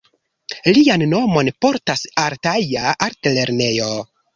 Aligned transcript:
Lian 0.77 1.03
nomon 1.11 1.53
portas 1.67 2.09
altaja 2.25 2.99
altlernejo. 3.11 3.97